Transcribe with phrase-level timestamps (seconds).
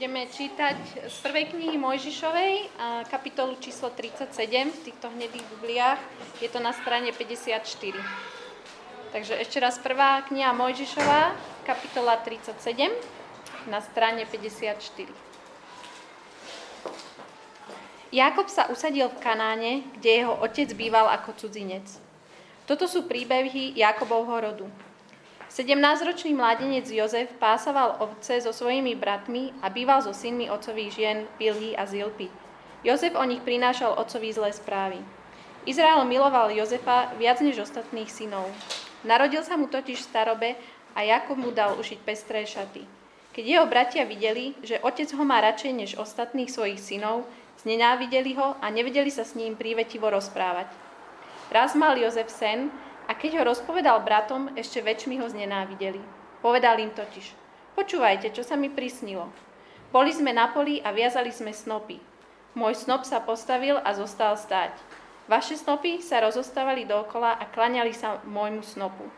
[0.00, 2.72] Budeme čítať z prvej knihy Mojžišovej,
[3.12, 4.32] kapitolu číslo 37
[4.72, 6.00] v týchto hnedých bibliách.
[6.40, 7.60] Je to na strane 54.
[9.12, 11.36] Takže ešte raz prvá kniha Mojžišová,
[11.68, 12.88] kapitola 37,
[13.68, 14.80] na strane 54.
[18.08, 21.84] Jakob sa usadil v Kanáne, kde jeho otec býval ako cudzinec.
[22.64, 24.64] Toto sú príbehy Jakobovho rodu.
[25.50, 31.74] 17-ročný mládenec Jozef pásaval ovce so svojimi bratmi a býval so synmi otcových žien Bilhy
[31.74, 32.30] a Zilpy.
[32.86, 35.02] Jozef o nich prinášal otcovi zlé správy.
[35.66, 38.46] Izrael miloval Jozefa viac než ostatných synov.
[39.02, 40.48] Narodil sa mu totiž v starobe
[40.94, 42.86] a Jakob mu dal ušiť pestré šaty.
[43.34, 47.26] Keď jeho bratia videli, že otec ho má radšej než ostatných svojich synov,
[47.66, 50.70] znenávideli ho a nevedeli sa s ním prívetivo rozprávať.
[51.50, 52.70] Raz mal Jozef sen,
[53.10, 55.98] a keď ho rozpovedal bratom, ešte väčšmi ho znenávideli.
[56.38, 57.34] Povedal im totiž,
[57.74, 59.26] počúvajte, čo sa mi prisnilo.
[59.90, 61.98] Boli sme na poli a viazali sme snopy.
[62.54, 64.78] Môj snop sa postavil a zostal stáť.
[65.26, 69.10] Vaše snopy sa rozostávali dookola a klaňali sa môjmu snopu.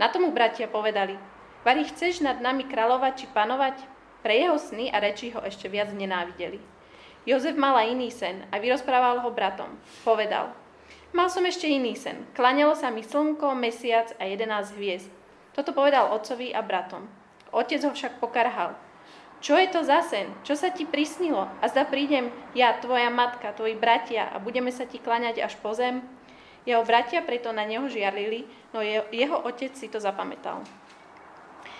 [0.00, 1.20] Na tomu bratia povedali,
[1.68, 3.76] Vary, chceš nad nami kráľovať či panovať?
[4.24, 6.56] Pre jeho sny a reči ho ešte viac nenávideli.
[7.28, 9.68] Jozef mal aj iný sen a vyrozprával ho bratom.
[10.00, 10.56] Povedal,
[11.16, 12.28] Mal som ešte iný sen.
[12.36, 15.08] Klanelo sa mi slnko, mesiac a 11 hviezd.
[15.56, 17.08] Toto povedal otcovi a bratom.
[17.48, 18.76] Otec ho však pokarhal.
[19.40, 20.28] Čo je to za sen?
[20.44, 21.48] Čo sa ti prisnilo?
[21.62, 25.72] A zda prídem ja, tvoja matka, tvoji bratia a budeme sa ti klaňať až po
[25.72, 26.04] zem?
[26.68, 28.44] Jeho bratia preto na neho žiarlili,
[28.76, 30.60] no jeho otec si to zapamätal.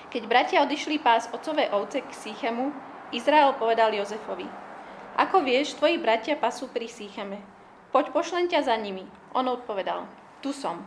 [0.08, 2.72] Keď bratia odišli pás otcové ovce k Sýchemu,
[3.12, 4.48] Izrael povedal Jozefovi,
[5.18, 7.57] ako vieš, tvoji bratia pasú pri Sýcheme.
[7.88, 9.08] Poď, pošlem ťa za nimi.
[9.32, 10.04] On odpovedal,
[10.44, 10.84] tu som.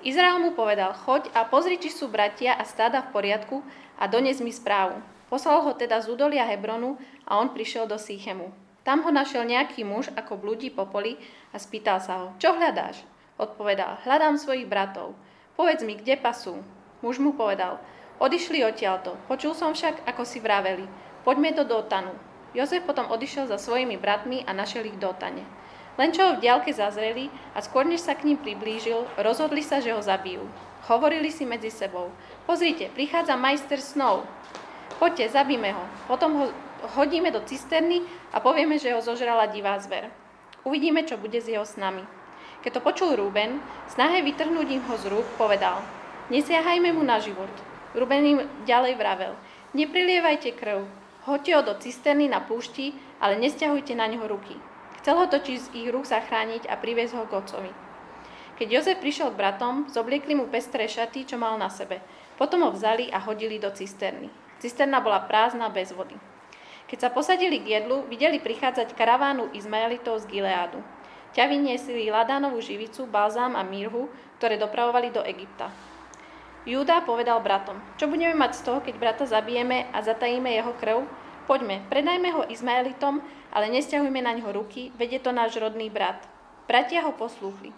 [0.00, 3.60] Izrael mu povedal, choď a pozri, či sú bratia a stáda v poriadku
[4.00, 5.00] a dones mi správu.
[5.28, 6.96] Poslal ho teda z údolia Hebronu
[7.28, 8.52] a on prišiel do Sýchemu.
[8.84, 11.16] Tam ho našiel nejaký muž, ako blúdi po poli
[11.52, 13.00] a spýtal sa ho, čo hľadáš?
[13.40, 15.16] Odpovedal, hľadám svojich bratov.
[15.56, 16.60] Povedz mi, kde pasú?
[17.00, 17.80] Muž mu povedal,
[18.20, 19.16] odišli odtiaľto.
[19.28, 20.88] Počul som však, ako si vraveli,
[21.24, 22.16] poďme do Dotanu.
[22.52, 25.44] Jozef potom odišiel za svojimi bratmi a našiel ich v Dotane.
[25.94, 29.78] Len čo ho v diaľke zazreli a skôr než sa k ním priblížil, rozhodli sa,
[29.78, 30.42] že ho zabijú.
[30.90, 32.10] Hovorili si medzi sebou.
[32.44, 34.26] Pozrite, prichádza majster snov.
[34.98, 35.84] Poďte, zabíme ho.
[36.10, 36.46] Potom ho
[36.92, 40.12] hodíme do cisterny a povieme, že ho zožrala divá zver.
[40.64, 42.04] Uvidíme, čo bude s jeho snami.
[42.60, 43.60] Keď to počul Ruben,
[43.92, 45.84] snahe vytrhnúť im ho z rúk, povedal,
[46.32, 47.52] nesiahajme mu na život.
[47.92, 49.32] Ruben im ďalej vravel,
[49.76, 50.88] neprilievajte krv,
[51.28, 54.56] hoďte ho do cisterny na púšti, ale nestiahujte na neho ruky.
[55.04, 57.68] Chcel ho totiž z ich rúk zachrániť a priviesť ho k otcovi.
[58.56, 62.00] Keď Jozef prišiel k bratom, zobliekli mu pestré šaty, čo mal na sebe.
[62.40, 64.32] Potom ho vzali a hodili do cisterny.
[64.64, 66.16] Cisterna bola prázdna bez vody.
[66.88, 70.80] Keď sa posadili k jedlu, videli prichádzať karavánu Izmaelitov z Gileádu.
[71.36, 74.08] Ťa vyniesli ladánovú živicu, balzám a mírhu,
[74.40, 75.68] ktoré dopravovali do Egypta.
[76.64, 81.04] Júda povedal bratom, čo budeme mať z toho, keď brata zabijeme a zatajíme jeho krv?
[81.44, 83.20] Poďme, predajme ho Izmaelitom
[83.54, 86.18] ale nestiahujme na ňo ruky, veď je to náš rodný brat.
[86.66, 87.70] Bratia ho poslúchli.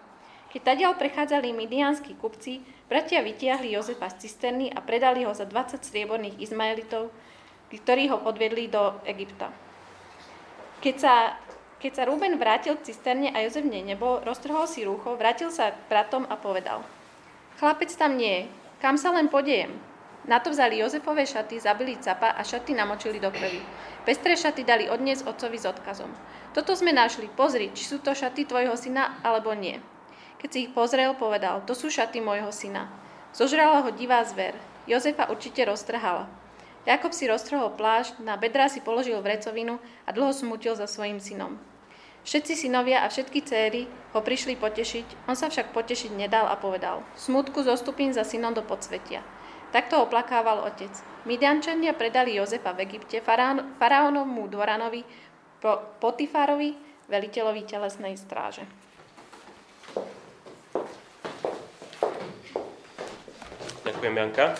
[0.49, 5.84] Keď tadiaľ prechádzali midianskí kupci, bratia vytiahli Jozefa z cisterny a predali ho za 20
[5.84, 7.12] strieborných Izmaelitov,
[7.69, 9.53] ktorí ho podviedli do Egypta.
[10.81, 11.37] Keď sa,
[11.76, 15.76] keď sa Ruben vrátil k cisterne a Jozef nej nebol, roztrhol si rúcho, vrátil sa
[15.76, 16.81] k bratom a povedal
[17.60, 18.43] Chlapec tam nie je,
[18.81, 19.76] kam sa len podiejem?
[20.26, 23.62] Na to vzali Jozefové šaty, zabili capa a šaty namočili do krvi.
[24.03, 26.10] Pestré šaty dali odniesť otcovi s odkazom.
[26.50, 29.78] Toto sme našli, pozri, či sú to šaty tvojho syna alebo nie.
[30.42, 32.91] Keď si ich pozrel, povedal, to sú šaty môjho syna.
[33.31, 34.59] Zožrala ho divá zver.
[34.91, 36.26] Jozefa určite roztrhala.
[36.87, 41.58] Jakob si roztrhol plášť, na bedrá si položil vrecovinu a dlho smutil za svojim synom.
[42.26, 47.06] Všetci synovia a všetky céry ho prišli potešiť, on sa však potešiť nedal a povedal,
[47.14, 49.22] smutku zostupím za synom do podsvetia.
[49.76, 50.88] Takto oplakával otec.
[51.28, 55.05] Midiančania predali Jozefa v Egypte faraónovmu dvoranovi
[56.00, 56.73] Potifárovi,
[57.12, 58.64] veliteľovi telesnej stráže.
[63.84, 64.56] Ďakujem, Janka.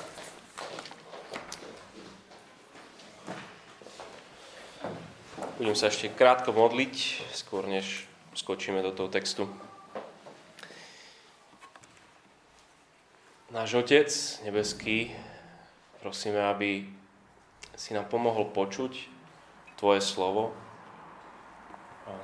[5.56, 8.04] Budem sa ešte krátko modliť, skôr než
[8.36, 9.48] skočíme do toho textu.
[13.46, 14.10] Náš Otec
[14.43, 15.14] nebeský,
[16.02, 16.82] prosíme, aby
[17.78, 19.06] si nám pomohol počuť
[19.78, 20.50] Tvoje slovo.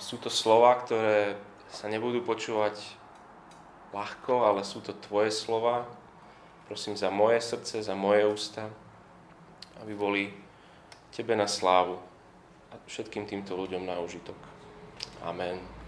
[0.03, 1.39] Sú to slova, ktoré
[1.71, 2.75] sa nebudú počúvať
[3.95, 5.87] ľahko, ale sú to Tvoje slova.
[6.67, 8.67] Prosím za moje srdce, za moje ústa,
[9.79, 10.35] aby boli
[11.15, 12.03] Tebe na slávu
[12.75, 14.39] a všetkým týmto ľuďom na užitok.
[15.23, 15.82] Amen.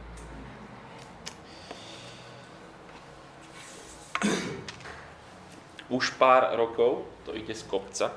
[5.93, 8.13] Už pár rokov to ide z kopca.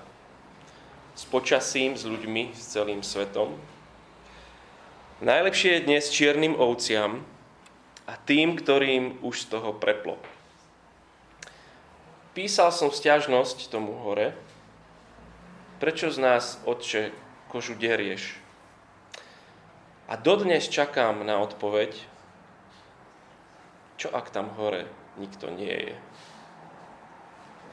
[1.18, 3.58] S počasím, s ľuďmi, s celým svetom.
[5.20, 7.26] Najlepšie je dnes čiernym ovciam
[8.06, 10.16] a tým, ktorým už z toho preplo.
[12.38, 14.38] Písal som stiažnosť tomu hore,
[15.82, 17.10] prečo z nás, Otče,
[17.50, 18.38] kožu derieš?
[20.06, 21.98] A dodnes čakám na odpoveď,
[23.98, 24.86] čo ak tam hore
[25.18, 25.96] nikto nie je?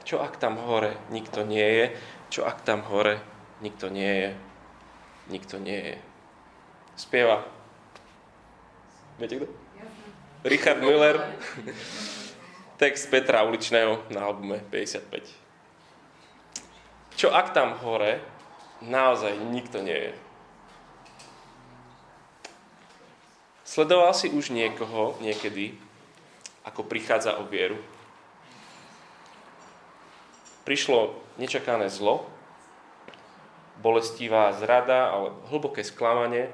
[0.04, 1.96] Čo ak tam hore nikto nie je?
[2.28, 3.24] Čo ak tam hore
[3.64, 4.36] nikto nie je?
[5.32, 5.96] Nikto nie je.
[6.92, 7.40] Spieva.
[9.16, 9.48] Viete kto?
[10.44, 11.24] Richard Müller.
[12.80, 17.16] Text Petra Uličného na albume 55.
[17.16, 18.20] Čo ak tam hore
[18.84, 20.12] naozaj nikto nie je?
[23.64, 25.72] Sledoval si už niekoho niekedy,
[26.68, 27.80] ako prichádza o vieru?
[30.64, 32.24] Prišlo nečakané zlo,
[33.84, 36.48] bolestivá zrada, ale hlboké sklamanie,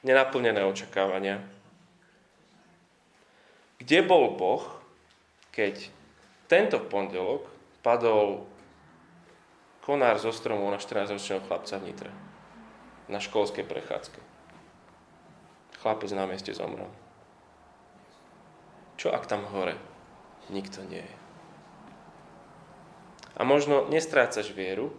[0.00, 1.44] nenaplnené očakávania.
[3.76, 4.64] Kde bol Boh,
[5.52, 5.90] keď
[6.48, 7.44] tento pondelok
[7.84, 8.48] padol
[9.82, 12.10] konár zo stromu na 14-ročného chlapca v Nitre.
[13.10, 14.20] Na školskej prechádzke.
[15.82, 16.88] Chlapec na mieste zomrel.
[18.94, 19.74] Čo ak tam hore
[20.46, 21.21] nikto nie je?
[23.36, 24.92] A možno nestrácaš vieru,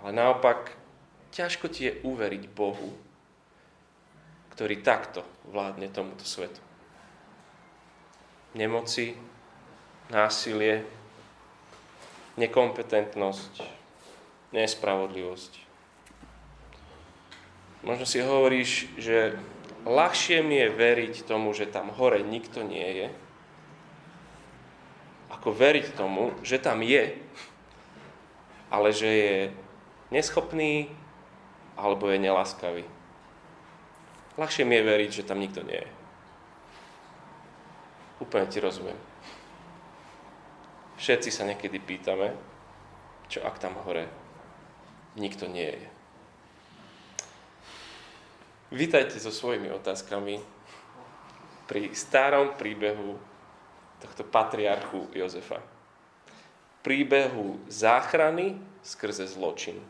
[0.00, 0.72] ale naopak
[1.32, 2.92] ťažko ti je uveriť Bohu,
[4.54, 6.62] ktorý takto vládne tomuto svetu.
[8.54, 9.18] Nemoci,
[10.08, 10.86] násilie,
[12.38, 13.52] nekompetentnosť,
[14.54, 15.52] nespravodlivosť.
[17.84, 19.36] Možno si hovoríš, že
[19.84, 23.08] ľahšie mi je veriť tomu, že tam hore nikto nie je,
[25.44, 27.20] ako veriť tomu, že tam je,
[28.72, 29.36] ale že je
[30.08, 30.88] neschopný
[31.76, 32.88] alebo je nelaskavý.
[34.40, 35.90] Ľahšie mi je veriť, že tam nikto nie je.
[38.24, 38.96] Úplne ti rozumiem.
[40.96, 42.32] Všetci sa niekedy pýtame,
[43.28, 44.08] čo ak tam hore
[45.12, 45.88] nikto nie je.
[48.72, 50.40] Vítajte so svojimi otázkami
[51.68, 53.33] pri starom príbehu
[54.04, 55.64] tohto patriarchu Jozefa.
[56.84, 59.80] Príbehu záchrany skrze zločin.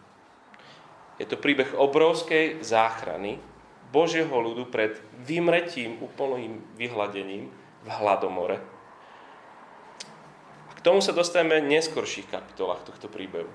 [1.19, 3.43] Je to príbeh obrovskej záchrany
[3.91, 7.51] Božieho ľudu pred vymretím, úplným vyhľadením
[7.83, 8.59] v hladomore
[10.85, 13.49] tomu sa dostaneme v neskorších kapitolách tohto príbehu.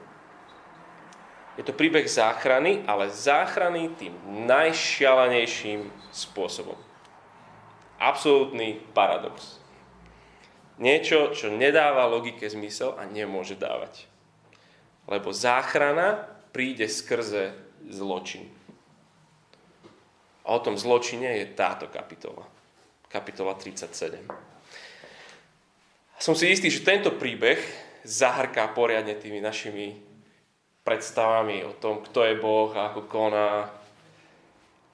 [1.62, 4.18] Je to príbeh záchrany, ale záchrany tým
[4.50, 6.76] najšialenejším spôsobom.
[8.02, 9.62] Absolutný paradox.
[10.80, 14.08] Niečo, čo nedáva logike zmysel a nemôže dávať.
[15.12, 16.24] Lebo záchrana
[16.56, 17.52] príde skrze
[17.92, 18.48] zločin.
[20.48, 22.48] A o tom zločine je táto kapitola.
[23.12, 24.24] Kapitola 37.
[26.20, 27.60] Som si istý, že tento príbeh
[28.08, 30.00] zahrká poriadne tými našimi
[30.88, 33.68] predstavami o tom, kto je Boh a ako koná.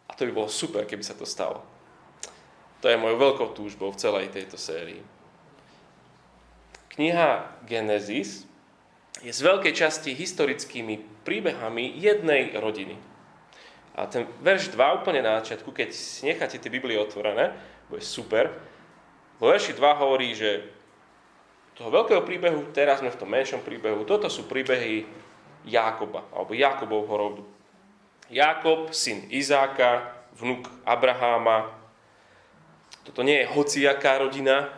[0.06, 1.62] A to by bolo super, keby sa to stalo.
[2.82, 5.15] To je mojou veľkou túžbou v celej tejto sérii.
[6.96, 8.48] Kniha Genesis
[9.20, 12.96] je z veľkej časti historickými príbehami jednej rodiny.
[13.96, 17.56] A ten verš 2 úplne na začiatku, keď si necháte tie Biblie otvorené,
[17.88, 18.52] bude super,
[19.40, 20.64] vo verši 2 hovorí, že
[21.76, 25.04] toho veľkého príbehu, teraz sme v tom menšom príbehu, toto sú príbehy
[25.68, 27.44] Jákoba, alebo Jakobovho rodu.
[28.32, 31.72] Jakob, syn Izáka, vnuk Abraháma.
[33.04, 34.72] Toto nie je hociaká rodina.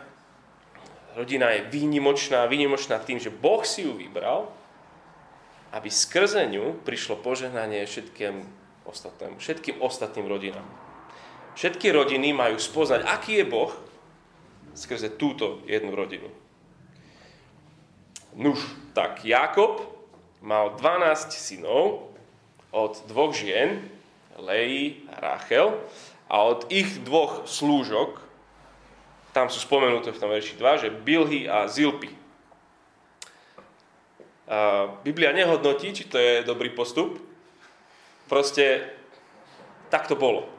[1.18, 4.46] Rodina je výnimočná, výnimočná tým, že Boh si ju vybral,
[5.74, 8.46] aby skrze ňu prišlo požehnanie všetkým
[8.86, 10.62] ostatným, všetkým ostatným rodinám.
[11.58, 13.74] Všetky rodiny majú spoznať, aký je Boh
[14.78, 16.30] skrze túto jednu rodinu.
[18.38, 18.62] Nuž,
[18.94, 19.82] tak Jakob
[20.38, 22.14] mal 12 synov
[22.70, 23.90] od dvoch žien,
[24.38, 25.74] Leji a Rachel,
[26.30, 28.27] a od ich dvoch slúžok,
[29.38, 32.10] tam sú spomenuté v tom verši 2, že Bilhy a Zilpy.
[35.06, 37.22] Biblia nehodnotí, či to je dobrý postup.
[38.26, 38.90] Proste
[39.94, 40.50] tak to bolo.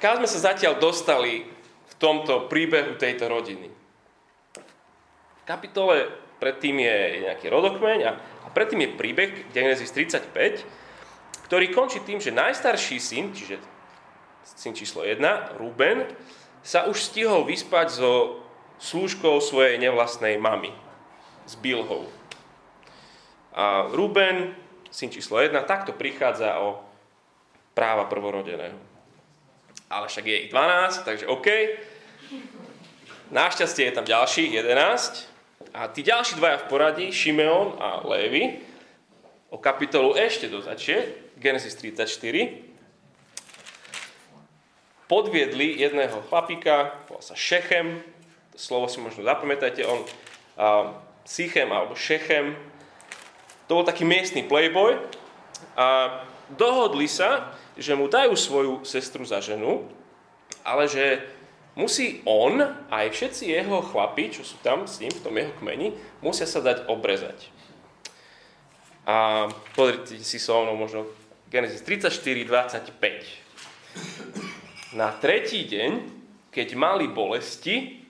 [0.00, 1.44] Kam sme sa zatiaľ dostali
[1.84, 3.68] v tomto príbehu tejto rodiny?
[5.46, 6.10] kapitole
[6.42, 10.66] predtým je nejaký rodokmeň a, a predtým je príbeh Genesis 35,
[11.46, 13.62] ktorý končí tým, že najstarší syn, čiže
[14.42, 15.22] syn číslo 1,
[15.62, 16.02] Ruben,
[16.66, 18.42] sa už stihol vyspať so
[18.82, 20.74] slúžkou svojej nevlastnej mamy,
[21.46, 22.10] s Bilhou.
[23.54, 24.50] A Ruben,
[24.90, 26.82] syn číslo 1, takto prichádza o
[27.70, 28.74] práva prvorodeného.
[29.86, 31.48] Ale však je ich 12, takže OK.
[33.30, 35.70] Našťastie je tam ďalších 11.
[35.70, 38.58] A tí ďalší dvaja v poradí, Šimeon a Lévy,
[39.54, 42.65] o kapitolu ešte dotačie, Genesis 34,
[45.06, 48.02] podviedli jedného chlapíka, volá sa Šechem,
[48.54, 50.90] to slovo si možno zapamätajte, on uh,
[51.26, 52.58] Sichem alebo Šechem,
[53.66, 54.94] to bol taký miestny playboy
[55.74, 56.22] a
[56.54, 59.90] dohodli sa, že mu dajú svoju sestru za ženu,
[60.62, 61.26] ale že
[61.74, 65.50] musí on a aj všetci jeho chlapi, čo sú tam s ním v tom jeho
[65.58, 67.50] kmeni, musia sa dať obrezať.
[69.06, 71.06] A pozrite si so mnou možno
[71.46, 74.45] Genesis 34, 25.
[74.96, 76.08] Na tretí deň,
[76.48, 78.00] keď mali bolesti,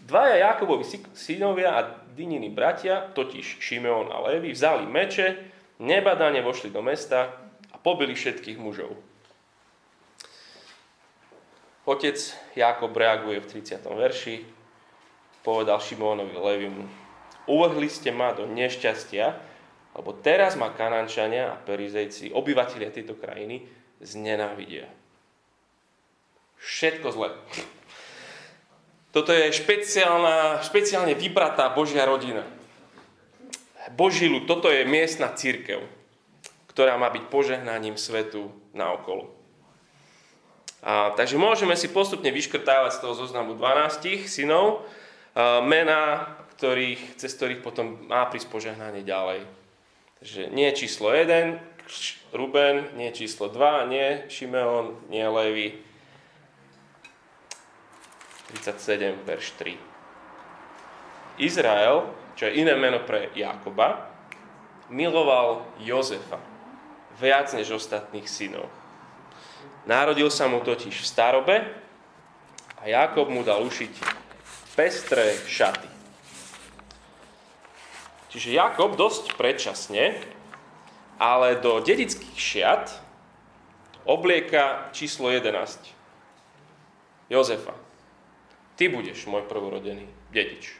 [0.00, 1.84] dvaja Jakobovi synovia a
[2.16, 5.26] Dininy bratia, totiž Šimeon a Levi, vzali meče,
[5.84, 7.36] nebadane vošli do mesta
[7.68, 8.96] a pobili všetkých mužov.
[11.84, 12.16] Otec
[12.56, 13.84] Jakob reaguje v 30.
[13.84, 14.36] verši,
[15.44, 16.84] povedal Šimónovi Levimu,
[17.52, 19.26] uvrhli ste ma do nešťastia,
[19.92, 23.68] lebo teraz ma Kanančania a Perizejci, obyvateľia tejto krajiny,
[24.00, 24.88] znenávidia.
[26.58, 27.28] Všetko zle.
[29.14, 32.44] Toto je špeciálna, špeciálne vybratá Božia rodina.
[33.96, 35.80] Boží ľud, toto je miestna církev,
[36.68, 39.32] ktorá má byť požehnaním svetu na okolo.
[40.84, 44.84] A, takže môžeme si postupne vyškrtávať z toho zoznamu 12 synov,
[45.32, 49.42] a, mená, ktorých, cez ktorých potom má prísť požehnanie ďalej.
[50.20, 51.56] Takže nie číslo 1,
[52.36, 55.87] Ruben, nie číslo 2, nie Šimeon, nie Levi,
[58.50, 59.76] 37, verš 3.
[61.38, 64.08] Izrael, čo je iné meno pre Jakoba,
[64.88, 66.40] miloval Jozefa
[67.18, 68.70] viac než ostatných synov.
[69.84, 71.56] Narodil sa mu totiž v starobe
[72.78, 73.92] a Jakob mu dal ušiť
[74.78, 75.90] pestré šaty.
[78.30, 80.14] Čiže Jakob dosť predčasne,
[81.18, 82.84] ale do dedických šiat
[84.06, 85.50] oblieka číslo 11.
[87.32, 87.87] Jozefa.
[88.78, 90.78] Ty budeš môj prvorodený dedič.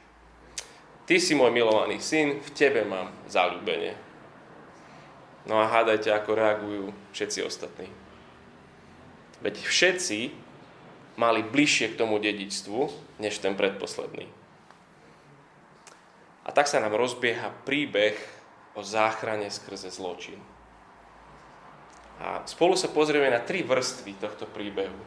[1.11, 3.99] Ty si môj milovaný syn, v tebe mám zalúbenie.
[5.51, 7.91] No a hádajte, ako reagujú všetci ostatní.
[9.43, 10.31] Veď všetci
[11.19, 12.79] mali bližšie k tomu dedičstvu,
[13.19, 14.31] než ten predposledný.
[16.47, 18.15] A tak sa nám rozbieha príbeh
[18.79, 20.39] o záchrane skrze zločin.
[22.23, 25.03] A spolu sa pozrieme na tri vrstvy tohto príbehu.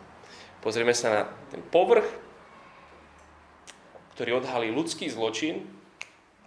[0.59, 2.07] Pozrieme sa na ten povrch,
[4.21, 5.65] ktorý odhalí ľudský zločin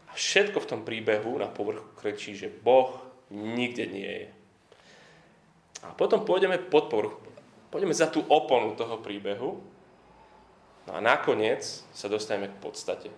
[0.07, 3.03] a všetko v tom príbehu na povrchu krečí, že Boh
[3.35, 4.29] nikde nie je.
[5.83, 7.19] A potom pôjdeme pod povrch,
[7.75, 9.59] pôjdeme za tú oponu toho príbehu
[10.87, 13.11] no a nakoniec sa dostaneme k podstate.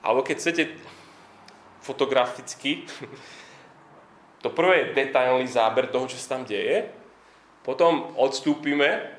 [0.00, 0.64] Alebo keď chcete
[1.84, 2.88] fotograficky,
[4.42, 6.88] to prvé je detailný záber toho, čo sa tam deje,
[7.68, 9.12] potom odstúpime,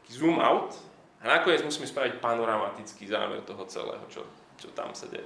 [0.00, 0.72] taký zoom out,
[1.24, 4.28] a nakoniec musíme spraviť panoramatický zámer toho celého, čo,
[4.60, 5.24] čo tam sa deje.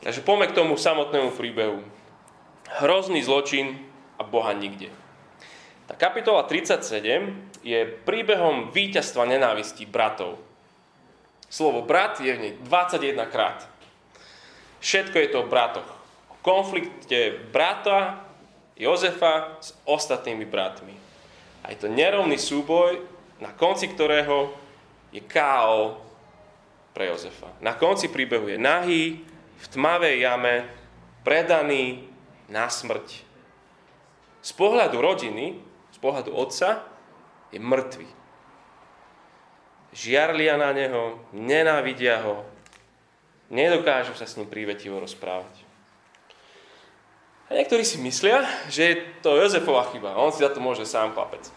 [0.00, 1.82] Takže poďme k tomu samotnému príbehu.
[2.78, 3.82] Hrozný zločin
[4.14, 4.94] a Boha nikde.
[5.90, 6.86] Tá kapitola 37
[7.66, 10.38] je príbehom víťazstva nenávistí bratov.
[11.50, 13.66] Slovo brat je v nej 21 krát.
[14.78, 15.90] Všetko je to o bratoch.
[16.30, 18.22] O konflikte brata
[18.78, 20.94] Jozefa s ostatnými bratmi.
[21.66, 23.02] A je to nerovný súboj,
[23.40, 24.52] na konci ktorého
[25.10, 25.98] je KO
[26.92, 27.50] pre Jozefa.
[27.64, 29.24] Na konci príbehu je nahý,
[29.60, 30.68] v tmavej jame,
[31.24, 32.08] predaný
[32.48, 33.24] na smrť.
[34.40, 35.60] Z pohľadu rodiny,
[35.92, 36.84] z pohľadu otca,
[37.52, 38.08] je mŕtvy.
[39.90, 42.46] Žiarlia na neho, nenávidia ho,
[43.50, 45.66] nedokážu sa s ním prívetivo rozprávať.
[47.50, 48.94] A niektorí si myslia, že je
[49.26, 50.14] to Jozefova chyba.
[50.14, 51.50] On si za to môže sám papec.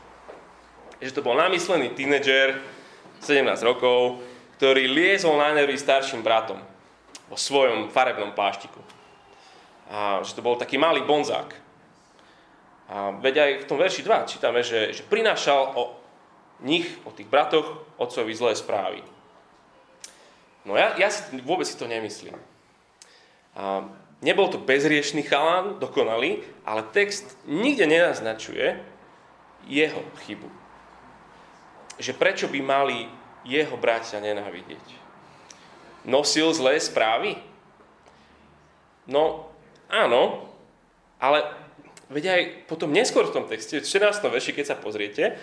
[1.04, 2.64] Že to bol namyslený tínedžer,
[3.20, 4.24] 17 rokov,
[4.56, 6.60] ktorý liezol na nervy starším bratom
[7.28, 8.80] vo svojom farebnom pláštiku.
[9.92, 11.52] A že to bol taký malý bonzák.
[12.88, 16.00] A veď aj v tom verši 2 čítame, že, že prinášal o
[16.64, 19.04] nich, o tých bratoch, otcovi zlé správy.
[20.64, 22.40] No ja, ja si, vôbec si to nemyslím.
[23.60, 23.84] A
[24.24, 28.80] nebol to bezriešný chalán, dokonalý, ale text nikde nenaznačuje
[29.68, 30.63] jeho chybu.
[32.02, 33.06] Že prečo by mali
[33.44, 35.04] jeho bratia nenávidieť.
[36.04, 37.40] Nosil zlé správy?
[39.08, 39.52] No,
[39.92, 40.48] áno,
[41.20, 41.44] ale
[42.12, 44.20] veď aj potom neskôr v tom texte, v 14.
[44.20, 45.36] verši, keď sa pozriete,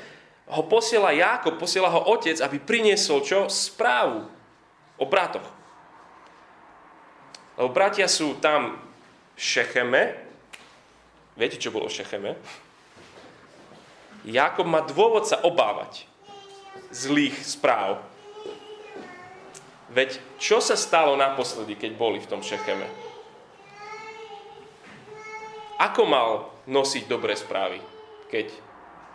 [0.50, 3.46] ho posiela Jákob, posiela ho otec, aby priniesol čo?
[3.46, 4.26] Správu
[4.98, 5.46] o bratoch.
[7.54, 8.80] Lebo bratia sú tam
[9.36, 10.02] v Šecheme.
[11.38, 12.30] Viete, čo bolo v Šecheme?
[14.26, 16.09] Jakob má dôvod sa obávať
[16.90, 18.02] zlých správ.
[19.90, 22.86] Veď čo sa stalo naposledy, keď boli v tom Šecheme?
[25.80, 27.80] Ako mal nosiť dobré správy,
[28.30, 28.52] keď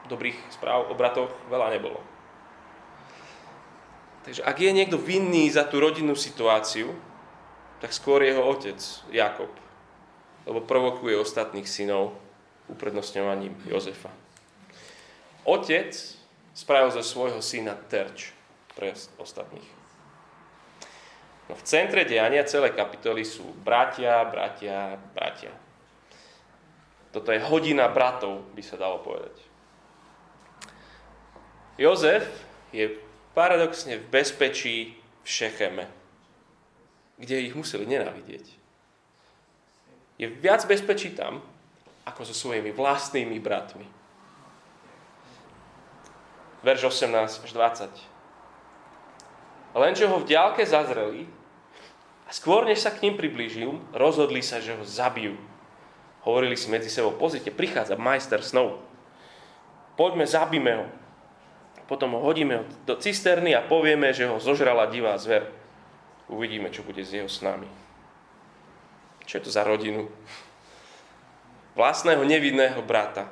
[0.09, 2.01] dobrých správ o bratoch veľa nebolo?
[4.25, 6.89] Takže ak je niekto vinný za tú rodinnú situáciu,
[7.77, 8.81] tak skôr jeho otec,
[9.13, 9.53] Jakob,
[10.50, 12.17] lebo provokuje ostatných synov
[12.65, 14.09] uprednostňovaním Jozefa.
[15.45, 15.93] Otec
[16.55, 18.31] spravil zo svojho syna terč
[18.74, 19.67] pre ostatných.
[21.45, 25.53] No v centre diania celej kapitoly sú bratia, bratia, bratia.
[27.13, 29.35] Toto je hodina bratov, by sa dalo povedať.
[31.75, 32.24] Jozef
[32.71, 32.97] je
[33.35, 35.85] paradoxne v bezpečí v Šecheme,
[37.19, 38.45] kde ich museli nenávidieť.
[40.15, 41.43] Je viac bezpečí tam,
[42.07, 43.83] ako so svojimi vlastnými bratmi.
[46.65, 47.93] Verš 18 až 20.
[49.77, 51.29] Lenže ho v diálke zazreli
[52.25, 55.38] a skôr, než sa k ním priblížil, rozhodli sa, že ho zabijú.
[56.25, 58.81] Hovorili si medzi sebou, pozrite, prichádza majster snov.
[59.93, 60.88] Poďme, zabíme ho
[61.86, 65.53] potom ho hodíme do cisterny a povieme, že ho zožrala divá zver.
[66.25, 67.69] Uvidíme, čo bude s jeho snami.
[69.29, 70.10] Čo je to za rodinu?
[71.77, 73.29] Vlastného nevidného brata.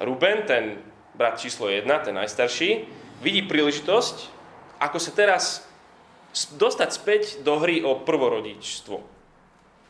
[0.00, 0.80] Ruben, ten
[1.14, 2.86] brat číslo 1, ten najstarší,
[3.20, 4.16] vidí príležitosť,
[4.80, 5.64] ako sa teraz
[6.56, 9.02] dostať späť do hry o prvorodičstvo.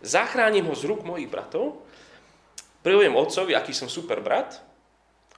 [0.01, 1.85] Zachránim ho z rúk mojich bratov,
[2.81, 4.65] prilujem otcovi, aký som super brat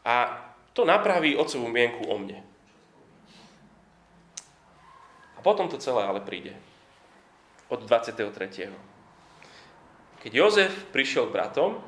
[0.07, 0.39] a
[0.73, 2.41] to napraví otcovú mienku o mne.
[5.37, 6.55] A potom to celé ale príde.
[7.67, 8.71] Od 23.
[10.23, 11.83] Keď Jozef prišiel k bratom,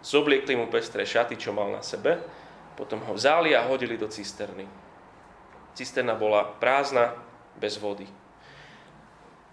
[0.00, 2.24] zobliekli mu pestré šaty, čo mal na sebe,
[2.82, 4.66] potom ho vzali a hodili do cisterny.
[5.78, 7.14] Cisterna bola prázdna,
[7.54, 8.10] bez vody.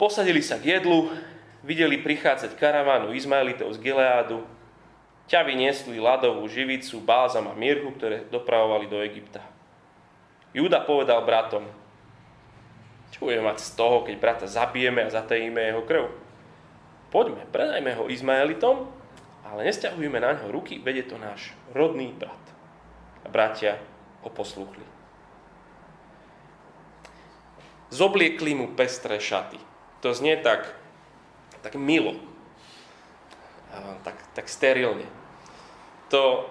[0.01, 1.13] Posadili sa k jedlu,
[1.61, 4.41] videli prichádzať karavánu Izmaelitov z Gileádu,
[5.29, 9.45] ťa vyniesli ľadovú živicu, bálzam a mirhu, ktoré dopravovali do Egypta.
[10.57, 11.69] Júda povedal bratom,
[13.13, 16.09] čo budeme mať z toho, keď brata zabijeme a zatajíme jeho krv?
[17.13, 18.89] Poďme, predajme ho Izmaelitom,
[19.45, 22.48] ale nesťahujme na ňo ruky, vedie to náš rodný brat.
[23.23, 23.81] A bratia
[24.23, 24.83] ho poslúchli.
[27.89, 29.57] Zobliekli mu pestré šaty.
[30.05, 30.69] To znie tak,
[31.65, 32.15] tak milo,
[34.03, 35.19] tak, tak sterilne
[36.09, 36.49] to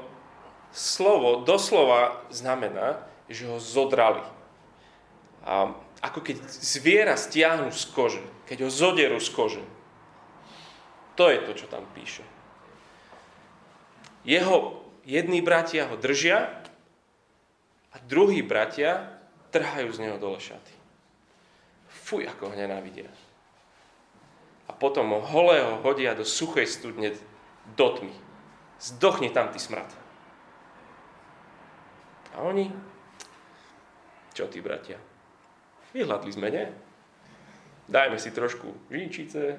[0.73, 4.23] slovo doslova znamená, že ho zodrali.
[5.43, 9.65] A ako keď zviera stiahnu z kože, keď ho zoderú z kože.
[11.19, 12.23] To je to, čo tam píše.
[14.23, 16.58] Jeho jední bratia ho držia
[17.93, 19.17] a druhí bratia
[19.49, 20.75] trhajú z neho dole šaty.
[21.89, 23.09] Fuj, ako ho nenávidia.
[24.69, 27.17] A potom ho holého hodia do suchej studne
[27.77, 28.13] do tmy.
[28.79, 29.89] Zdochni tam, ty smrad.
[32.37, 32.71] A oni?
[34.37, 35.01] Čo tí bratia?
[35.97, 36.67] Vyhľadli sme, nie?
[37.89, 39.57] Dajme si trošku žínčice,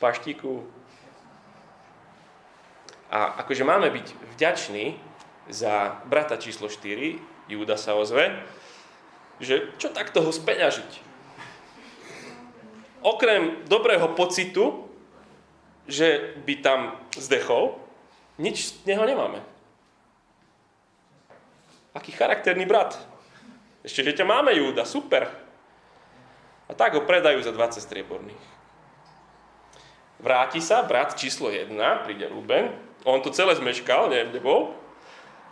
[0.00, 0.64] paštiku.
[3.12, 4.96] A akože máme byť vďační
[5.48, 8.32] za brata číslo 4, Júda sa ozve,
[9.42, 11.12] že čo takto ho speňažiť?
[13.04, 14.88] Okrem dobrého pocitu,
[15.84, 16.80] že by tam
[17.12, 17.76] zdechol,
[18.40, 19.44] nič z neho nemáme.
[21.92, 22.96] Aký charakterný brat.
[23.84, 25.28] Ešte, že ťa máme, Júda, super.
[26.64, 28.44] A tak ho predajú za 20 strieborných.
[30.24, 31.68] Vráti sa brat číslo 1,
[32.08, 32.72] príde Ruben,
[33.04, 34.72] on to celé zmeškal, neviem, kde bol.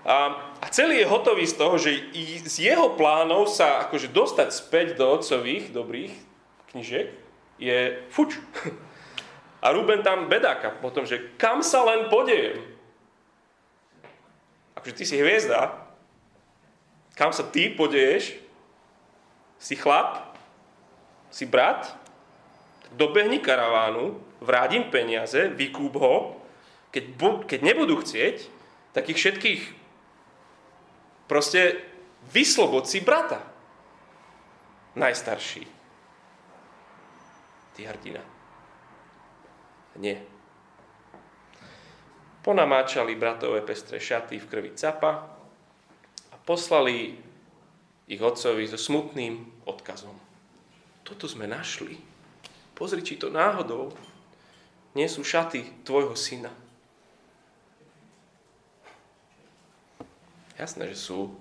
[0.02, 0.34] A,
[0.74, 2.10] celý je hotový z toho, že
[2.42, 6.10] z jeho plánov sa akože dostať späť do otcových dobrých
[6.74, 7.14] knižiek
[7.62, 8.34] je fuč.
[9.62, 12.58] A Ruben tam bedáka potom, že kam sa len podejem.
[14.74, 15.70] Akože ty si hviezda,
[17.14, 18.34] kam sa ty podeješ,
[19.62, 20.34] si chlap,
[21.30, 21.94] si brat,
[22.90, 26.34] dobehni karavánu, vrádim peniaze, vykúp ho,
[26.90, 28.50] keď, bu- keď nebudú chcieť,
[28.90, 29.81] tak ich všetkých
[31.32, 31.80] proste
[32.28, 33.40] vyslobod si brata.
[34.92, 35.64] Najstarší.
[37.72, 38.20] Ty hrdina.
[39.96, 40.20] Nie.
[42.44, 45.32] Ponamáčali bratové pestré šaty v krvi capa
[46.28, 47.16] a poslali
[48.12, 50.12] ich otcovi so smutným odkazom.
[51.00, 51.96] Toto sme našli.
[52.76, 53.88] Pozri, či to náhodou
[54.92, 56.52] nie sú šaty tvojho syna.
[60.62, 61.34] Jasné, že sú.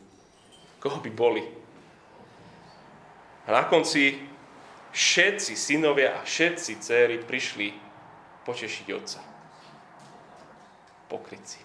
[0.81, 1.45] Koho by boli?
[3.45, 4.17] A na konci
[4.89, 7.69] všetci synovia a všetci céry prišli
[8.49, 9.21] potešiť otca.
[11.05, 11.61] Pokryci.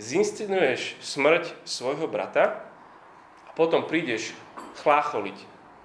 [0.00, 2.64] Zinscenuješ smrť svojho brata
[3.44, 4.32] a potom prídeš
[4.80, 5.36] chlácholiť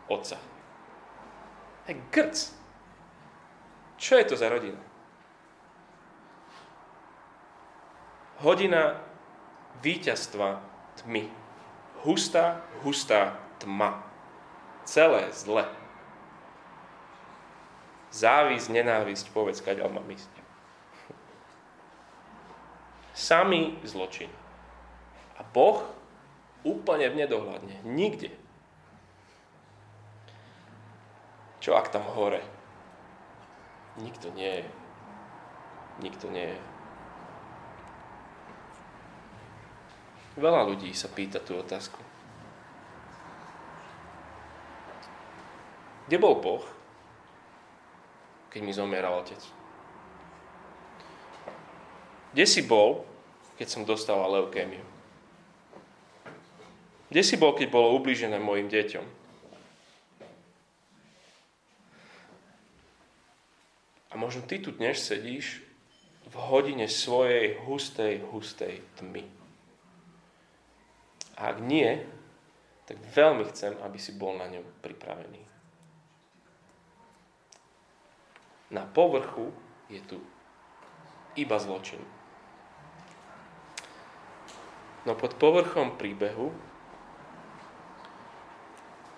[0.07, 0.39] otca.
[1.91, 2.37] Hej, grc.
[3.99, 4.79] Čo je to za rodina?
[8.39, 9.10] Hodina
[9.81, 10.61] víťazstva
[11.01, 11.29] tmy.
[12.01, 14.01] Hustá, hustá tma.
[14.85, 15.65] Celé zle.
[18.11, 20.29] Závisť, nenávisť, povedz, kaď mám ísť.
[23.13, 24.31] Samý zločin.
[25.37, 25.85] A Boh
[26.65, 27.85] úplne v nedohľadne.
[27.85, 28.33] Nikde.
[31.61, 32.41] Čo ak tam hore?
[34.01, 34.67] Nikto nie je.
[36.01, 36.59] Nikto nie je.
[40.41, 42.01] Veľa ľudí sa pýta tú otázku.
[46.09, 46.65] Kde bol Boh,
[48.49, 49.37] keď mi zomieral otec?
[52.33, 53.05] Kde si bol,
[53.61, 54.81] keď som dostal leukémiu?
[57.13, 59.05] Kde si bol, keď bolo ublížené mojim deťom?
[64.09, 65.61] A možno ty tu dnes sedíš
[66.25, 69.40] v hodine svojej hustej, hustej tmy.
[71.41, 72.05] A ak nie,
[72.85, 75.41] tak veľmi chcem, aby si bol na ňom pripravený.
[78.69, 79.49] Na povrchu
[79.89, 80.21] je tu
[81.33, 81.99] iba zločin.
[85.01, 86.53] No pod povrchom príbehu,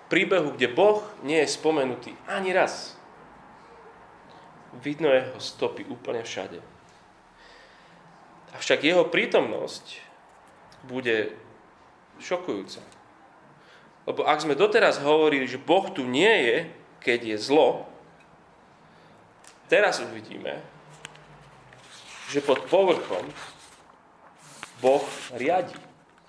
[0.08, 2.96] príbehu, kde Boh nie je spomenutý ani raz,
[4.80, 6.58] vidno jeho stopy úplne všade.
[8.56, 10.00] Avšak jeho prítomnosť
[10.88, 11.43] bude
[12.20, 12.82] šokujúca.
[14.04, 16.56] Lebo ak sme doteraz hovorili, že Boh tu nie je,
[17.00, 17.88] keď je zlo,
[19.72, 20.60] teraz uvidíme,
[22.28, 23.24] že pod povrchom
[24.84, 25.76] Boh riadi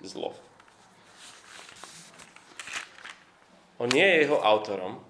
[0.00, 0.32] zlo.
[3.76, 5.04] On nie je jeho autorom,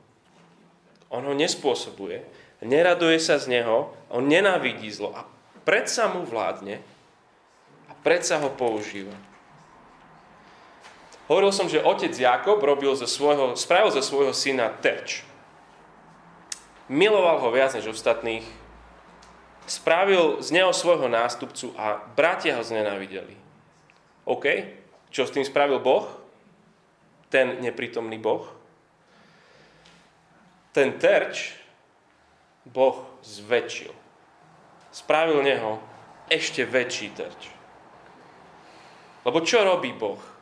[1.07, 2.27] on ho nespôsobuje,
[2.67, 5.23] neraduje sa z neho, on nenávidí zlo a
[5.63, 6.83] predsa mu vládne
[7.87, 9.15] a predsa ho používa.
[11.27, 15.27] Hovoril som, že otec Jakob robil ze svojho, spravil ze svojho syna terč.
[16.87, 18.47] Miloval ho viac než ostatných,
[19.67, 23.35] spravil z neho svojho nástupcu a bratia ho znenávideli.
[24.23, 24.47] OK?
[25.11, 26.07] Čo s tým spravil Boh?
[27.27, 28.47] Ten neprítomný Boh?
[30.71, 31.59] Ten terč
[32.63, 33.91] Boh zväčšil.
[34.95, 35.83] Spravil neho
[36.31, 37.51] ešte väčší terč.
[39.27, 40.36] Lebo čo robí Boh?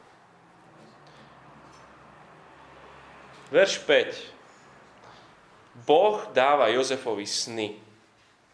[3.55, 5.87] Verš 5.
[5.87, 7.79] Boh dáva Jozefovi sny.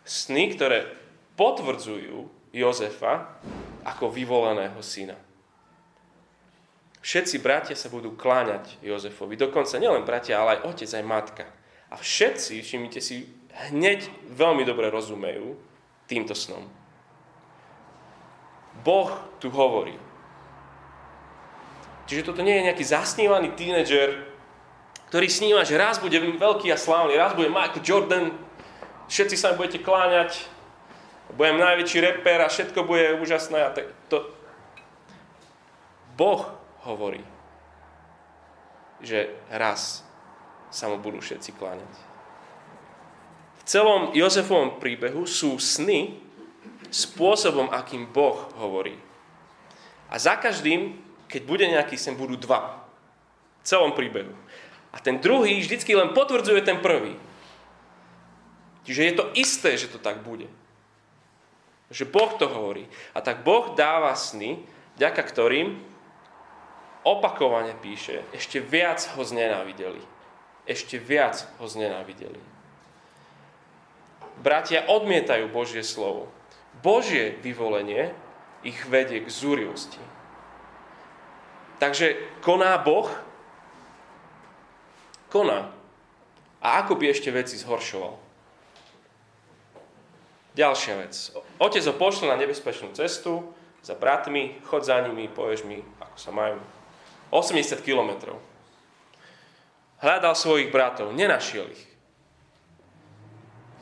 [0.05, 0.93] Sny, ktoré
[1.41, 3.41] potvrdzujú Jozefa
[3.81, 5.17] ako vyvoleného syna.
[7.01, 9.41] Všetci bratia sa budú kláňať Jozefovi.
[9.41, 11.45] Dokonca nielen bratia, ale aj otec, aj matka.
[11.89, 13.25] A všetci, všimnite si,
[13.73, 14.05] hneď
[14.37, 15.57] veľmi dobre rozumejú
[16.13, 16.69] týmto snom.
[18.85, 19.97] Boh tu hovorí.
[22.05, 24.30] Čiže toto nie je nejaký zasnívaný tínedžer,
[25.11, 28.25] ktorý sníva, že raz bude veľký a slávny, raz bude Michael Jordan,
[29.11, 30.47] všetci sa mi budete kláňať,
[31.35, 33.59] budem najväčší reper a všetko bude úžasné.
[33.59, 33.75] A
[34.07, 34.31] to...
[36.15, 36.47] Boh
[36.87, 37.23] hovorí,
[39.03, 40.07] že raz
[40.71, 42.11] sa mu budú všetci kláňať
[43.71, 46.19] celom Jozefovom príbehu sú sny
[46.91, 48.99] spôsobom, akým Boh hovorí.
[50.11, 50.99] A za každým,
[51.31, 52.83] keď bude nejaký sen, budú dva.
[53.63, 54.35] V celom príbehu.
[54.91, 57.15] A ten druhý vždycky len potvrdzuje ten prvý.
[58.85, 60.51] Čiže je to isté, že to tak bude.
[61.91, 62.91] Že Boh to hovorí.
[63.15, 64.63] A tak Boh dáva sny,
[64.99, 65.79] vďaka ktorým
[67.07, 70.03] opakovane píše, ešte viac ho znenávideli.
[70.71, 72.39] ešte viac ho znenávideli.
[74.39, 76.31] Bratia odmietajú Božie slovo.
[76.81, 78.15] Božie vyvolenie
[78.63, 80.01] ich vedie k zúrivosti.
[81.83, 83.11] Takže koná Boh?
[85.31, 85.71] Koná.
[86.61, 88.19] A ako by ešte veci zhoršoval?
[90.59, 91.15] Ďalšia vec.
[91.63, 96.31] Otec ho pošle na nebezpečnú cestu za bratmi, chod za nimi, povieš mi, ako sa
[96.35, 96.59] majú.
[97.31, 98.37] 80 kilometrov.
[100.03, 101.83] Hľadal svojich bratov, nenašiel ich.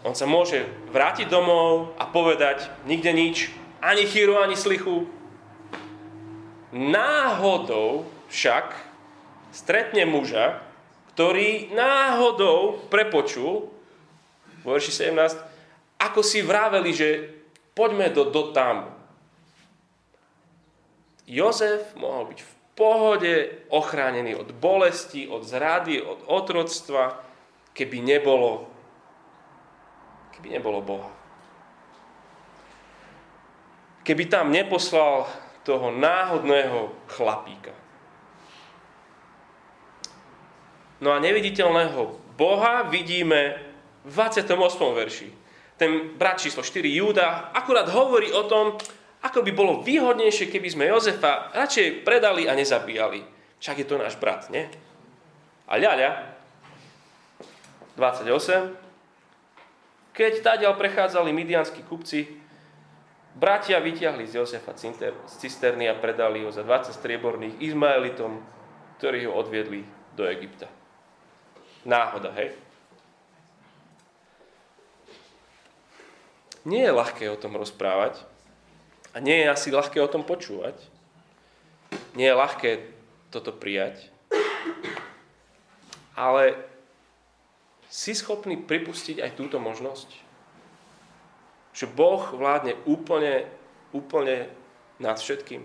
[0.07, 3.51] On sa môže vrátiť domov a povedať nikde nič,
[3.83, 5.11] ani chýru, ani slichu.
[6.71, 8.77] Náhodou však
[9.51, 10.68] stretne muža,
[11.19, 13.67] ktorý náhodou prepočul,
[14.63, 17.27] vo verši 17, ako si vraveli, že
[17.75, 18.87] poďme do Dotámu.
[21.27, 23.35] Jozef mohol byť v pohode
[23.67, 27.19] ochránený od bolesti, od zrady, od otroctva,
[27.75, 28.71] keby nebolo
[30.39, 31.11] keby nebolo Boha.
[34.07, 35.27] Keby tam neposlal
[35.67, 37.75] toho náhodného chlapíka.
[40.99, 43.59] No a neviditeľného Boha vidíme
[44.03, 44.55] v 28.
[44.99, 45.29] verši.
[45.79, 48.75] Ten brat číslo 4, Júda, akurát hovorí o tom,
[49.23, 53.23] ako by bolo výhodnejšie, keby sme Jozefa radšej predali a nezabíjali.
[53.59, 54.67] Však je to náš brat, nie?
[55.71, 56.35] A ľaľa,
[57.99, 58.75] 28,
[60.15, 62.27] keď tadiaľ prechádzali midianskí kupci,
[63.39, 68.43] bratia vyťahli z Josefa z cisterny a predali ho za 20 strieborných Izmaelitom,
[68.99, 69.83] ktorí ho odviedli
[70.15, 70.78] do Egypta.
[71.89, 72.53] Náhoda, hej?
[76.69, 78.21] Nie je ľahké o tom rozprávať
[79.17, 80.77] a nie je asi ľahké o tom počúvať.
[82.13, 82.71] Nie je ľahké
[83.33, 84.13] toto prijať.
[86.13, 86.61] Ale
[87.89, 90.13] si schopný pripustiť aj túto možnosť?
[91.73, 93.49] Že Boh vládne úplne,
[93.97, 94.53] úplne
[95.01, 95.65] nad všetkým.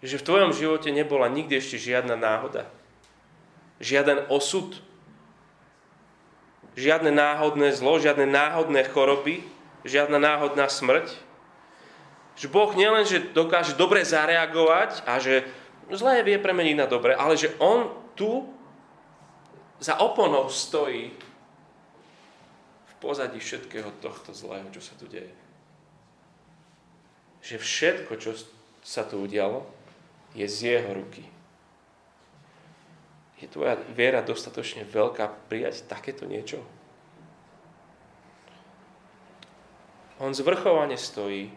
[0.00, 2.72] Že v tvojom živote nebola nikdy ešte žiadna náhoda.
[3.80, 4.78] Žiaden osud.
[6.76, 9.40] Žiadne náhodné zlo, žiadne náhodné choroby,
[9.88, 11.08] žiadna náhodná smrť.
[12.36, 15.48] Že Boh nielenže dokáže dobre zareagovať a že
[15.88, 18.44] zlé vie premeniť na dobre, ale že On tu
[19.80, 21.12] za oponou stojí
[22.86, 25.32] v pozadí všetkého tohto zlého, čo sa tu deje.
[27.44, 28.32] Že všetko, čo
[28.84, 29.64] sa tu udialo,
[30.36, 31.24] je z jeho ruky.
[33.36, 36.64] Je tvoja viera dostatočne veľká prijať takéto niečo?
[40.16, 41.52] On zvrchovane stojí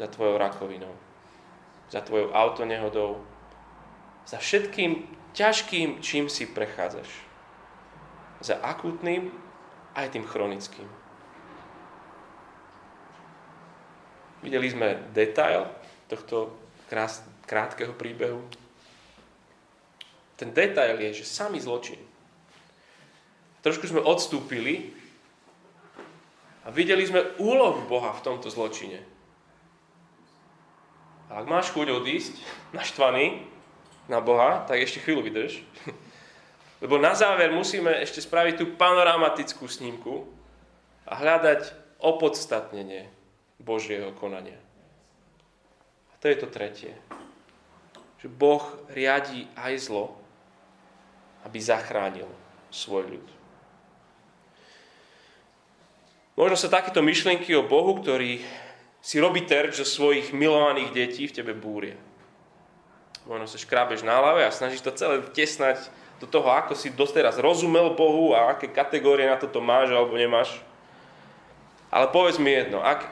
[0.00, 0.96] za tvojou rakovinou,
[1.92, 3.20] za tvojou autonehodou,
[4.24, 5.04] za všetkým
[5.36, 7.08] ťažkým, čím si prechádzaš.
[8.40, 9.28] Za akutným
[9.92, 10.88] aj tým chronickým.
[14.40, 15.68] Videli sme detail
[16.08, 16.56] tohto
[16.88, 18.40] krás, krátkeho príbehu.
[20.40, 22.00] Ten detail je, že samý zločin.
[23.60, 24.88] Trošku sme odstúpili
[26.64, 29.04] a videli sme úlohu Boha v tomto zločine.
[31.28, 32.40] A ak máš chuť odísť
[32.72, 33.44] naštvaný,
[34.10, 35.62] na Boha, tak ešte chvíľu vydrž.
[36.82, 40.26] Lebo na záver musíme ešte spraviť tú panoramatickú snímku
[41.06, 41.70] a hľadať
[42.02, 43.06] opodstatnenie
[43.62, 44.58] Božieho konania.
[46.10, 46.92] A to je to tretie.
[48.18, 50.19] Že Boh riadí aj zlo,
[51.46, 52.28] aby zachránil
[52.68, 53.26] svoj ľud.
[56.38, 58.40] Možno sa takéto myšlienky o Bohu, ktorý
[59.00, 61.96] si robí terč zo svojich milovaných detí, v tebe búria
[63.30, 65.78] možno sa škrábeš na hlave a snažíš to celé vtesnať
[66.18, 70.50] do toho, ako si doteraz rozumel Bohu a aké kategórie na toto máš alebo nemáš.
[71.94, 73.06] Ale povedz mi jedno, ak,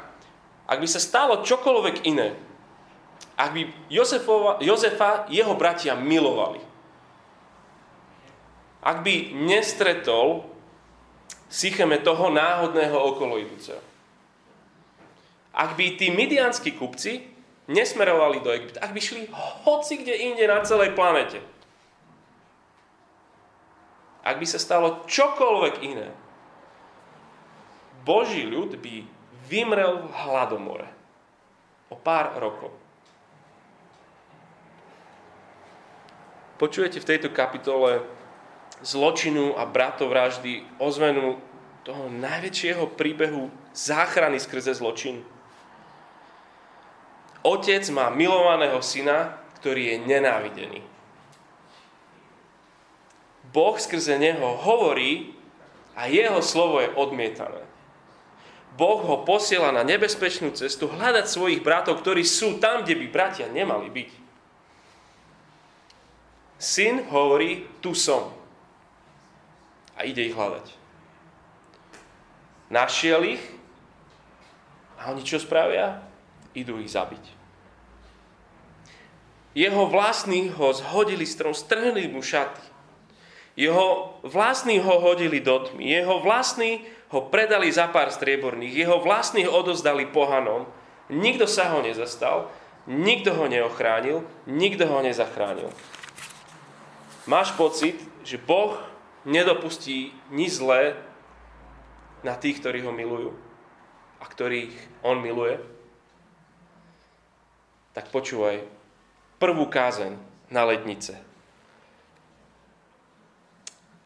[0.66, 2.34] ak by sa stalo čokoľvek iné,
[3.38, 6.58] ak by Jozefova, Jozefa jeho bratia milovali,
[8.88, 10.48] ak by nestretol
[11.48, 13.80] Sycheme toho náhodného okoloidúceho,
[15.56, 17.24] ak by tí midianskí kupci
[17.72, 19.22] nesmerovali do Egypta, ak by šli
[19.64, 21.40] hoci kde inde na celej planete,
[24.28, 26.12] ak by sa stalo čokoľvek iné,
[28.04, 29.04] Boží ľud by
[29.48, 30.88] vymrel v hladomore.
[31.88, 32.72] O pár rokov.
[36.60, 38.04] Počujete v tejto kapitole
[38.82, 41.38] zločinu a bratovraždy ozvenu
[41.82, 45.24] toho najväčšieho príbehu záchrany skrze zločin.
[47.42, 50.80] Otec má milovaného syna, ktorý je nenávidený.
[53.48, 55.32] Boh skrze neho hovorí
[55.96, 57.64] a jeho slovo je odmietané.
[58.78, 63.50] Boh ho posiela na nebezpečnú cestu hľadať svojich bratov, ktorí sú tam, kde by bratia
[63.50, 64.10] nemali byť.
[66.62, 68.37] Syn hovorí, tu som.
[69.98, 70.66] A ide ich hľadať.
[72.70, 73.42] Našiel ich
[74.98, 76.02] a oni čo spravia?
[76.54, 77.24] Idú ich zabiť.
[79.58, 82.62] Jeho vlastní ho zhodili strom, strhli mu šaty.
[83.58, 85.82] Jeho vlastní ho hodili do tmy.
[85.82, 88.86] Jeho vlastní ho predali za pár strieborných.
[88.86, 90.70] Jeho vlastní ho odozdali pohanom.
[91.10, 92.52] Nikto sa ho nezastal,
[92.86, 95.72] nikto ho neochránil, nikto ho nezachránil.
[97.24, 98.76] Máš pocit, že Boh
[99.28, 100.96] nedopustí nič zlé
[102.24, 103.36] na tých, ktorí ho milujú
[104.18, 104.72] a ktorých
[105.04, 105.60] on miluje?
[107.92, 108.64] Tak počúvaj
[109.36, 110.16] prvú kázeň
[110.48, 111.20] na lednice.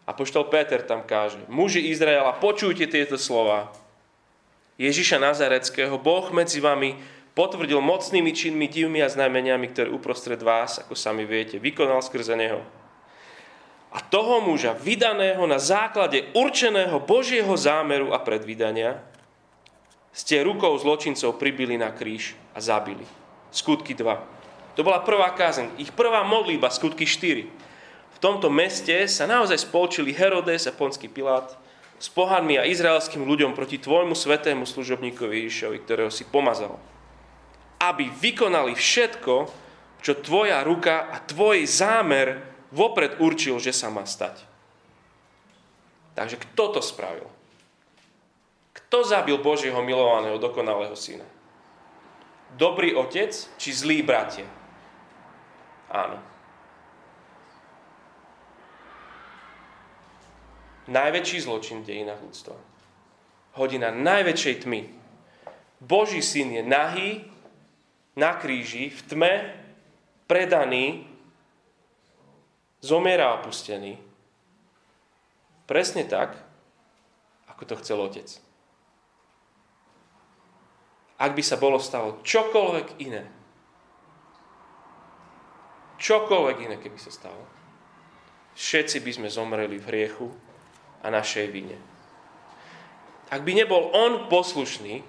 [0.03, 3.71] A poštol Péter tam káže, muži Izraela, počujte tieto slova.
[4.75, 6.99] Ježiša Nazareckého, Boh medzi vami
[7.39, 12.82] potvrdil mocnými činmi, divmi a znameniami, ktoré uprostred vás, ako sami viete, vykonal skrze Neho.
[13.93, 19.05] A toho muža, vydaného na základe určeného Božieho zámeru a predvídania,
[20.13, 23.05] ste rukou zločincov pribili na kríž a zabili.
[23.53, 24.77] Skutky 2.
[24.77, 27.63] To bola prvá kázeň, ich prvá modlíba, skutky 4
[28.23, 31.59] tomto meste sa naozaj spolčili Herodes a Ponský Pilát
[31.99, 36.79] s pohanmi a izraelským ľuďom proti tvojmu svetému služobníkovi Ježišovi, ktorého si pomazal.
[37.83, 39.51] Aby vykonali všetko,
[39.99, 44.43] čo tvoja ruka a tvoj zámer vopred určil, že sa má stať.
[46.17, 47.29] Takže kto to spravil?
[48.73, 51.29] Kto zabil Božieho milovaného, dokonalého syna?
[52.57, 54.49] Dobrý otec či zlý bratia?
[55.93, 56.33] Áno.
[60.93, 62.57] najväčší zločin v dejinách ľudstva.
[63.57, 64.81] Hodina najväčšej tmy.
[65.83, 67.11] Boží syn je nahý,
[68.17, 69.33] na kríži, v tme,
[70.27, 71.05] predaný,
[72.83, 73.97] zomiera opustený.
[75.65, 76.37] Presne tak,
[77.49, 78.29] ako to chcel otec.
[81.23, 83.25] Ak by sa bolo stalo čokoľvek iné,
[86.03, 87.47] čokoľvek iné, keby sa stalo,
[88.59, 90.29] všetci by sme zomreli v hriechu,
[91.03, 91.77] a našej vine.
[93.29, 95.03] Ak by nebol on poslušný,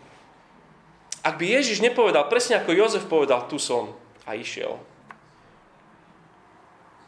[1.23, 3.93] ak by Ježiš nepovedal, presne ako Jozef povedal, tu som
[4.27, 4.81] a išiel,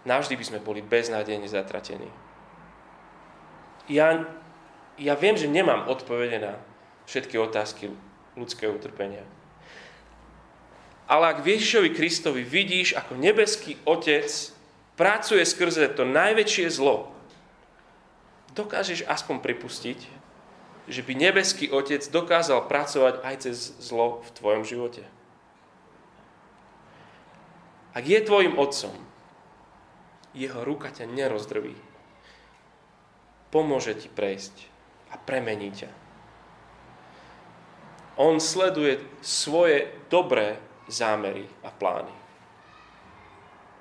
[0.06, 2.08] navždy by sme boli beznádejne zatratení.
[3.90, 4.26] Ja,
[4.98, 6.54] ja viem, že nemám odpovede na
[7.06, 7.94] všetky otázky
[8.34, 9.26] ľudského utrpenia.
[11.06, 14.26] Ale ak Ježišovi Kristovi vidíš, ako nebeský Otec
[14.98, 17.14] pracuje skrze to najväčšie zlo,
[18.58, 20.00] dokážeš aspoň pripustiť,
[20.90, 25.06] že by nebeský Otec dokázal pracovať aj cez zlo v tvojom živote.
[27.96, 28.92] Ak je tvojim otcom,
[30.36, 31.76] jeho ruka ťa nerozdrví.
[33.50, 34.68] Pomôže ti prejsť
[35.10, 35.90] a premení ťa.
[38.20, 40.60] On sleduje svoje dobré
[40.92, 42.14] zámery a plány.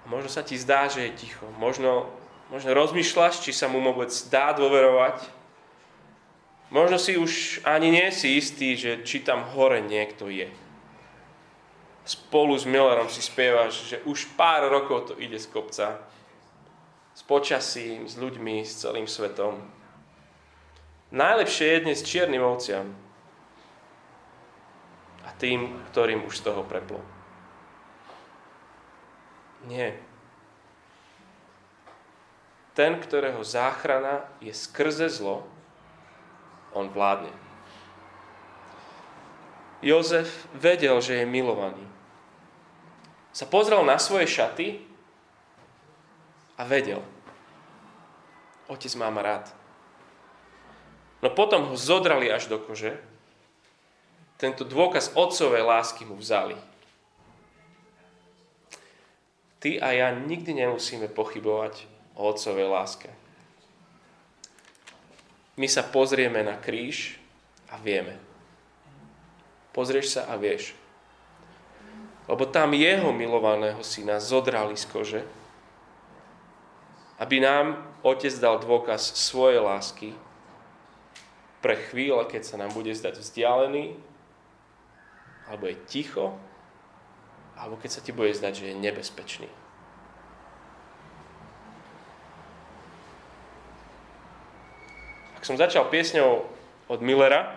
[0.02, 1.46] A možno sa ti zdá, že je ticho.
[1.58, 2.08] Možno
[2.52, 5.26] Možno rozmýšľaš, či sa mu vôbec dá dôverovať.
[6.68, 10.46] Možno si už ani nie si istý, že či tam hore niekto je.
[12.04, 16.04] Spolu s Millerom si spievaš, že už pár rokov to ide z kopca.
[17.24, 19.64] Počasím, s ľuďmi, s celým svetom.
[21.14, 22.92] Najlepšie je dnes čiernym ovciam
[25.24, 27.00] a tým, ktorým už z toho preplo.
[29.64, 29.96] Nie
[32.74, 35.46] ten, ktorého záchrana je skrze zlo,
[36.74, 37.30] on vládne.
[39.78, 41.86] Jozef vedel, že je milovaný.
[43.30, 44.82] Sa pozrel na svoje šaty
[46.58, 47.02] a vedel.
[48.68, 49.44] Otec má ma rád.
[51.24, 53.00] No potom ho zodrali až do kože.
[54.36, 56.56] Tento dôkaz otcovej lásky mu vzali.
[59.64, 61.88] Ty a ja nikdy nemusíme pochybovať
[62.20, 63.08] o Otcovej láske.
[65.56, 67.16] My sa pozrieme na kríž
[67.72, 68.20] a vieme.
[69.72, 70.76] Pozrieš sa a vieš.
[72.28, 75.22] Lebo tam jeho milovaného syna zodrali z kože,
[77.16, 80.12] aby nám Otec dal dôkaz svojej lásky
[81.64, 83.96] pre chvíle, keď sa nám bude zdať vzdialený,
[85.48, 86.36] alebo je ticho,
[87.56, 89.48] alebo keď sa ti bude zdať, že je nebezpečný.
[95.44, 96.40] ak som začal piesňou
[96.88, 97.52] od Millera,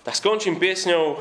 [0.00, 1.20] tak skončím piesňou,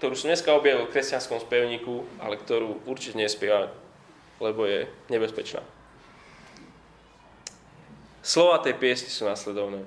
[0.00, 3.68] ktorú som dneska objavil v kresťanskom spevníku, ale ktorú určite nespieva,
[4.40, 5.60] lebo je nebezpečná.
[8.24, 9.84] Slova tej piesne sú následovné.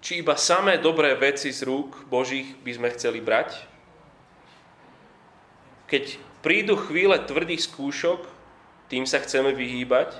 [0.00, 3.68] Či iba samé dobré veci z rúk Božích by sme chceli brať?
[5.84, 8.24] Keď prídu chvíle tvrdých skúšok,
[8.88, 10.16] tým sa chceme vyhýbať?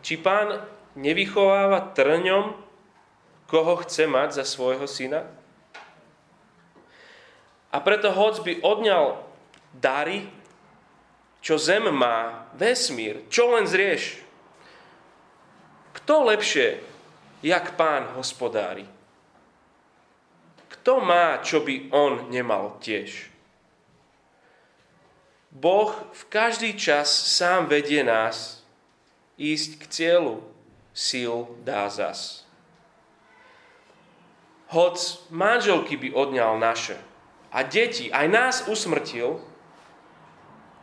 [0.00, 0.64] Či pán
[0.96, 2.56] nevychováva trňom,
[3.44, 5.44] koho chce mať za svojho syna?
[7.76, 9.20] A preto hoc by odňal
[9.76, 10.24] dary,
[11.44, 14.16] čo zem má, vesmír, čo len zrieš.
[15.92, 16.80] Kto lepšie,
[17.44, 18.88] jak pán hospodári?
[20.72, 23.28] Kto má, čo by on nemal tiež?
[25.52, 28.64] Boh v každý čas sám vedie nás
[29.36, 30.40] ísť k cieľu,
[30.96, 32.48] síl dá zas.
[34.72, 34.96] Hoc
[35.28, 36.96] manželky by odňal naše
[37.56, 39.40] a deti aj nás usmrtil,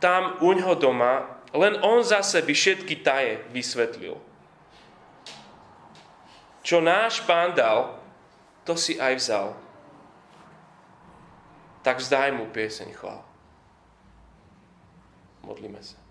[0.02, 4.18] tam u ňoho doma, len on zase by všetky taje vysvetlil.
[6.66, 7.94] Čo náš pán dal,
[8.66, 9.48] to si aj vzal.
[11.86, 13.22] Tak vzdaj mu pieseň chvál.
[15.44, 16.03] Modlíme sa.